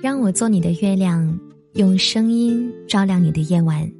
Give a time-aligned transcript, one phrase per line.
[0.00, 1.36] 让我做你的月亮，
[1.74, 3.90] 用声音照亮你的夜晚。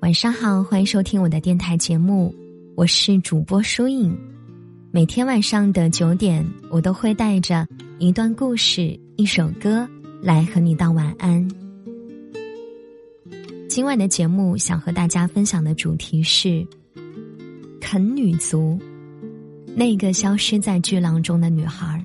[0.00, 2.34] 晚上好，欢迎收听我的电台节目，
[2.76, 4.14] 我是主播舒影。
[4.90, 7.66] 每天晚上的九点，我都会带着
[7.98, 9.88] 一段故事、一首歌
[10.20, 11.48] 来和你道晚安。
[13.70, 16.64] 今晚的节目想和大家分享的主题是
[17.80, 18.78] 啃女族，
[19.74, 22.04] 那个消失在巨浪中的女孩。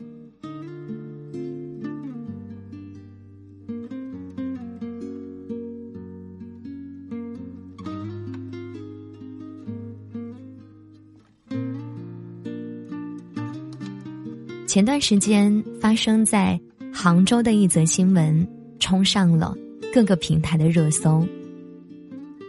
[14.70, 16.62] 前段时间发生在
[16.94, 18.48] 杭州的一则新闻，
[18.78, 19.58] 冲上了
[19.92, 21.28] 各个平台的热搜。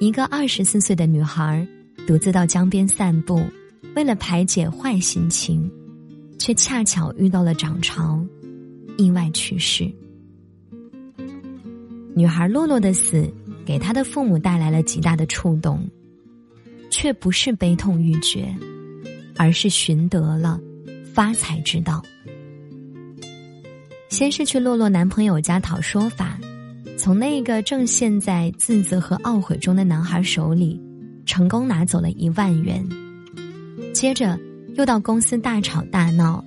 [0.02, 1.66] 一个二十四岁的女孩
[2.06, 3.42] 独自到江边散步，
[3.96, 5.66] 为了排解坏心情，
[6.38, 8.22] 却恰巧遇到了涨潮，
[8.98, 9.90] 意外去世。
[12.14, 13.32] 女孩洛洛的死
[13.64, 15.88] 给她的父母带来了极大的触动，
[16.90, 18.54] 却不是悲痛欲绝，
[19.38, 20.60] 而是寻得了
[21.14, 22.02] 发财之道。
[24.08, 26.38] 先是去洛洛男朋友家讨说法。
[26.98, 30.78] 从那个正陷在自责和懊悔中的男孩手里，
[31.24, 32.86] 成功拿走了一万元。
[33.94, 34.38] 接着
[34.74, 36.44] 又到公司大吵大闹，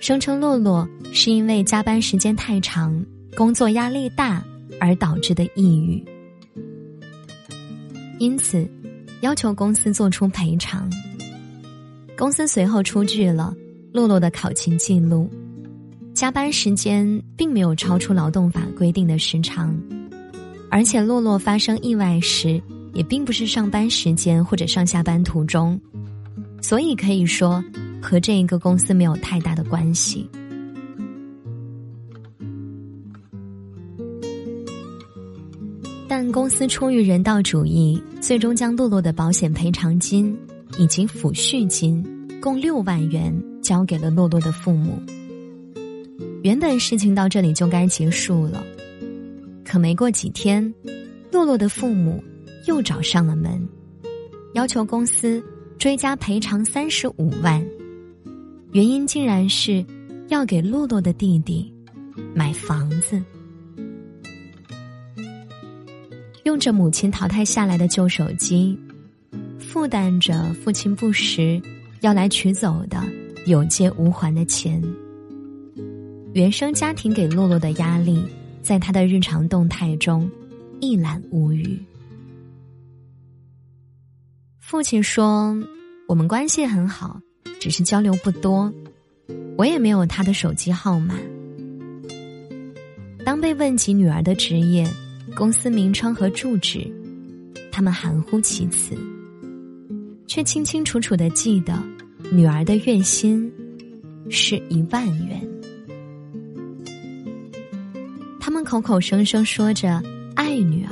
[0.00, 4.40] 声称洛洛是因为加班时间太长、工作压力大
[4.80, 6.00] 而导致的抑郁，
[8.20, 8.64] 因此
[9.22, 10.88] 要求公司做出赔偿。
[12.16, 13.52] 公司随后出具了
[13.96, 15.26] 洛洛的考勤记录，
[16.12, 19.74] 加班时间并没有超出劳动法规定的时长。
[20.70, 25.80] 而且，洛洛发生意外时也并不是上班时间或者上下班途中，
[26.60, 27.64] 所以可以说
[28.02, 30.28] 和这一个公司没有太大的关系。
[36.06, 40.36] 但公司出于人道主义，最终将洛洛的保险赔偿金
[40.76, 42.06] 以及抚恤金
[42.42, 43.32] 共六万元
[43.66, 45.02] 交给了洛洛的父母。
[46.44, 48.64] 原本事情到这里就该结束了。
[49.64, 50.72] 可没过几天，
[51.32, 52.22] 洛洛的父母
[52.68, 53.60] 又找上了门，
[54.54, 55.42] 要求公司
[55.78, 57.60] 追加赔偿三十五万。
[58.70, 59.84] 原因竟然是
[60.28, 61.74] 要给洛洛的弟弟
[62.32, 63.20] 买房子。
[66.44, 68.78] 用着母亲淘汰下来的旧手机，
[69.58, 71.60] 负担着父亲不时
[72.02, 73.02] 要来取走的
[73.46, 74.82] 有借无还的钱，
[76.34, 78.22] 原生家庭给洛洛的压力。
[78.60, 80.28] 在他的日常动态中，
[80.80, 81.80] 一览无余。
[84.58, 85.56] 父亲说
[86.08, 87.20] ：“我们关系很好，
[87.60, 88.72] 只是交流不多。
[89.56, 91.14] 我也没有他的手机号码。”
[93.24, 94.84] 当被问及女儿的职业、
[95.36, 96.84] 公司名称和住址，
[97.70, 98.96] 他们含糊其辞，
[100.26, 101.80] 却清清楚楚的记得
[102.32, 103.50] 女儿的月薪
[104.28, 105.40] 是一万元。
[108.40, 110.02] 他们口口声声说着
[110.34, 110.90] 爱女儿，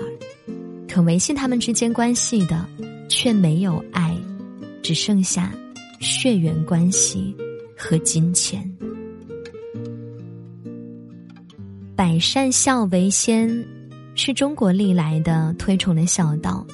[0.88, 2.66] 可维系他们之间关系的
[3.08, 4.16] 却没有爱，
[4.82, 5.52] 只剩下
[6.00, 7.34] 血缘关系
[7.76, 8.68] 和金钱。
[11.96, 13.64] 百善孝为先，
[14.14, 16.66] 是中国历来的推崇的孝道。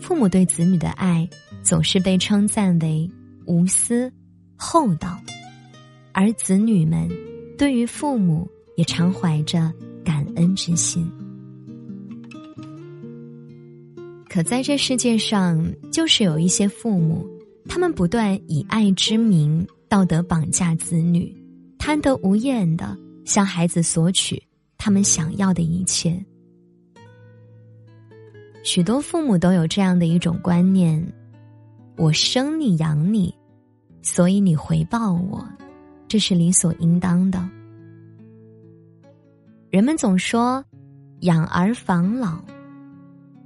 [0.00, 1.28] 父母对子女的爱
[1.62, 3.08] 总是被称赞为
[3.48, 4.12] 无私
[4.54, 5.20] 厚道，
[6.12, 7.08] 而子女们
[7.58, 9.72] 对于父母也常怀着。
[10.04, 11.06] 感恩之心，
[14.26, 17.28] 可在这世界上，就是有一些父母，
[17.66, 21.30] 他们不断以爱之名道德绑架子女，
[21.78, 24.42] 贪得无厌的向孩子索取
[24.78, 26.24] 他们想要的一切。
[28.64, 31.06] 许多父母都有这样的一种观念：
[31.98, 33.34] 我生你养你，
[34.02, 35.44] 所以你回报我，
[36.06, 37.46] 这是理所应当的。
[39.68, 40.64] 人们总说，
[41.22, 42.40] 养儿防老，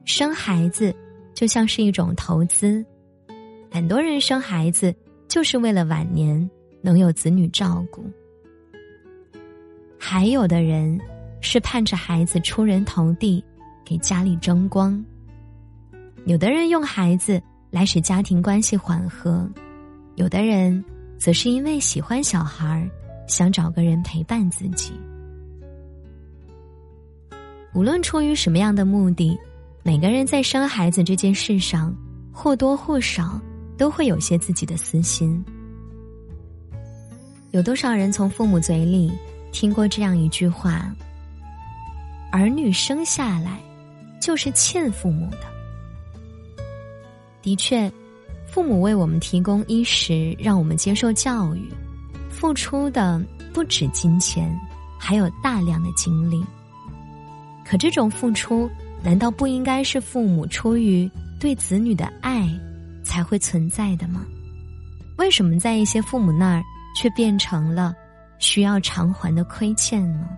[0.05, 0.95] 生孩子
[1.33, 2.85] 就像是一种投资。
[3.71, 4.95] 很多人生孩子
[5.29, 6.49] 就是为了晚年
[6.83, 8.05] 能有子女照顾，
[9.99, 11.01] 还有的人
[11.41, 13.43] 是盼着孩子出人头地，
[13.83, 15.03] 给家里争光。
[16.27, 17.43] 有的人用孩子
[17.73, 19.49] 来使家庭关系缓和，
[20.17, 20.85] 有的人
[21.19, 22.87] 则是因为喜欢小孩，
[23.27, 24.93] 想找个人陪伴自己。
[27.73, 29.35] 无论出于什么样的目的，
[29.83, 31.97] 每个人在生孩子这件事上，
[32.31, 33.41] 或多或少
[33.79, 35.43] 都会有些自己的私心。
[37.53, 39.11] 有多少人从父母嘴里
[39.51, 40.95] 听过这样一句话
[42.31, 43.59] ：“儿女生下来
[44.21, 45.52] 就是欠父母的。
[47.43, 47.91] 的确，
[48.47, 51.69] 父母为我们提供衣食，让我们接受教育，
[52.31, 53.21] 付出的
[53.53, 54.57] 不止金钱，
[54.99, 56.45] 还有大量的精力。
[57.65, 58.71] 可这种付出，
[59.03, 61.11] 难道不应该是父母出于
[61.41, 62.49] 对子女的爱
[63.03, 64.25] 才会存在的吗？
[65.19, 66.63] 为什么在一些父母那儿
[66.97, 67.95] 却变成了
[68.39, 70.29] 需要偿还的亏欠呢？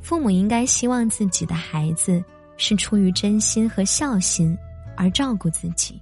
[0.00, 2.22] 父母应该希望自己的孩子
[2.60, 4.54] 是出于真心和孝心
[4.94, 5.98] 而照顾自己，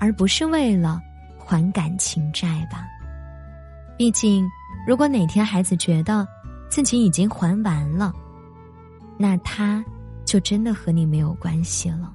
[0.00, 1.00] 而不是为了
[1.38, 2.84] 还感情债吧。
[3.96, 4.44] 毕竟，
[4.84, 6.26] 如果哪天孩子觉得
[6.68, 8.12] 自己已经还完了，
[9.16, 9.84] 那他
[10.24, 12.12] 就真的和你没有关系了。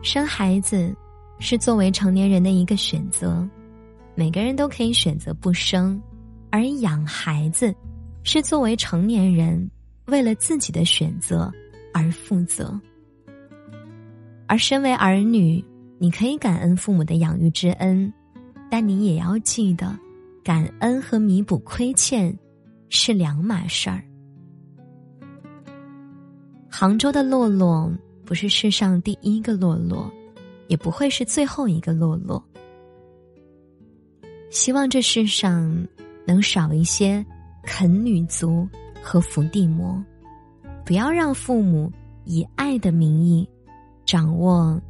[0.00, 0.94] 生孩子
[1.40, 3.44] 是作为成年人的一个选择，
[4.14, 6.00] 每个人都可以选择不生。
[6.52, 7.74] 而养孩子，
[8.22, 9.68] 是作为成年人
[10.10, 11.50] 为了自己的选择
[11.94, 12.78] 而负责。
[14.46, 15.64] 而身为儿女，
[15.98, 18.12] 你可以感恩父母的养育之恩，
[18.70, 19.98] 但你也要记得，
[20.44, 22.36] 感恩和弥补亏欠
[22.88, 24.02] 是两码事儿。
[26.68, 27.90] 杭州的洛洛
[28.24, 30.12] 不是世上第一个洛洛，
[30.68, 32.44] 也不会是最后一个洛洛。
[34.50, 35.86] 希望这世上。
[36.26, 37.24] 能少一些
[37.64, 38.68] 啃女族
[39.02, 40.02] 和伏地魔，
[40.84, 41.90] 不要让父母
[42.24, 43.48] 以爱的名义
[44.04, 44.80] 掌握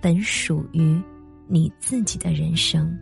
[0.00, 1.00] 本属于
[1.46, 2.96] 你自己的人生。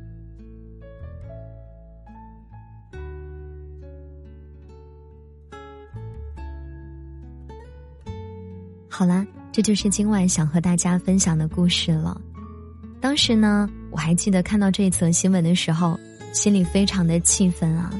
[8.88, 12.20] 好了，这就是今晚想和大家分享的故事了。
[13.00, 15.98] 当时呢，我还记得看到这则新闻的时候。
[16.32, 17.90] 心里非常的气愤啊！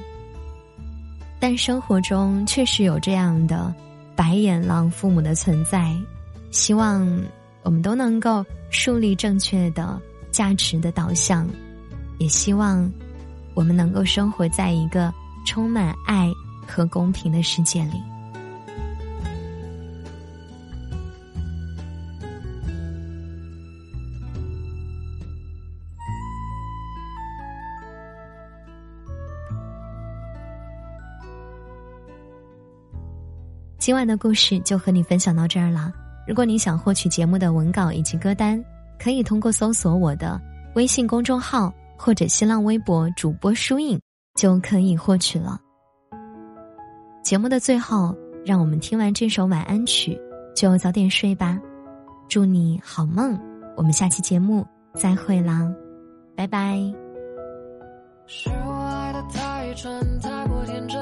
[1.39, 3.73] 但生活中确实有这样的
[4.15, 5.95] 白眼狼父母的存在，
[6.51, 7.07] 希望
[7.63, 10.01] 我们都能够树立正确的
[10.31, 11.49] 价值的导向，
[12.19, 12.91] 也希望
[13.55, 15.13] 我们能够生活在一个
[15.47, 16.31] 充满爱
[16.67, 18.03] 和公平的世界里。
[33.87, 35.93] 今晚的故事就和你分享到这儿了。
[36.27, 38.61] 如果你想获取节目的文稿以及歌单，
[38.99, 40.41] 可以通过搜索我的
[40.75, 43.97] 微信公众号或者新浪微博主播书影
[44.35, 45.61] 就可以获取了。
[47.23, 48.13] 节目的最后，
[48.45, 50.21] 让我们听完这首晚安曲，
[50.53, 51.57] 就早点睡吧。
[52.29, 53.39] 祝你好梦，
[53.77, 55.73] 我们下期节目再会啦，
[56.35, 56.77] 拜拜。
[58.27, 60.96] 是我爱的太蠢，太过天真，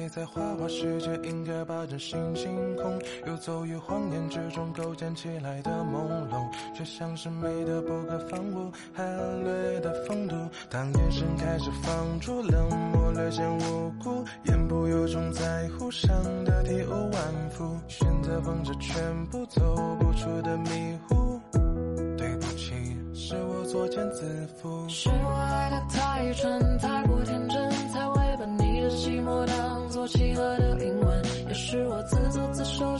[0.00, 2.98] 所以在花花世界，应该把真心清空。
[3.26, 9.04] 游走于谎言之中，构建起来的朦胧，却像是美的不可方物，还
[9.44, 10.34] 略的风度。
[10.70, 16.10] 当眼神开始放出冷漠，略显无辜，言不由衷，在乎伤
[16.46, 19.60] 的体无完肤，选择放着，全部走
[19.98, 21.38] 不出的迷糊。
[22.16, 22.72] 对不起，
[23.12, 24.24] 是我作茧自
[24.62, 28.19] 缚，是我爱的太蠢，太过天真，才会
[28.96, 32.96] 寂寞当作契合的灵魂，也是我自作自受，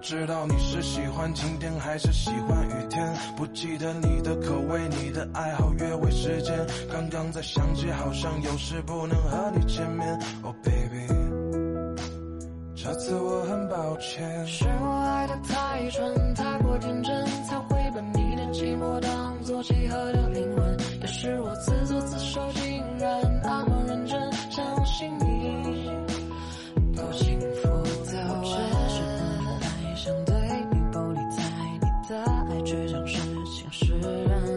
[0.00, 6.66] 知道你是喜欢晴天还是喜欢雨天，不记得你的口味，你的爱好，约会时间。
[6.90, 10.18] 刚刚才想起，好像有事不能和你见面。
[10.42, 11.06] Oh baby，
[12.74, 14.46] 这次我很抱歉。
[14.46, 20.19] 是我爱的太蠢，太过天真，才会把你的寂寞当作契合的
[32.64, 34.49] 却像是前世人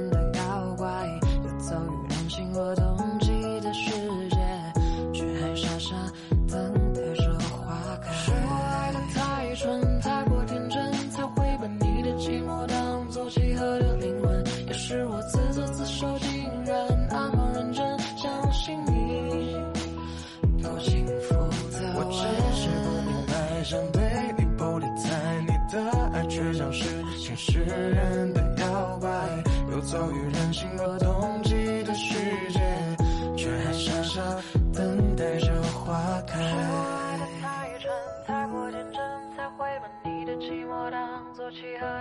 [27.74, 29.10] 自然的摇摆
[29.72, 32.14] 游走于人心和冬季的世
[32.52, 32.60] 界
[33.36, 34.22] 却还傻傻
[34.72, 36.40] 等待着花开。
[36.40, 37.92] 是我爱的太蠢
[38.28, 39.02] 太过天真
[39.36, 41.93] 才会把你的寂寞当作契合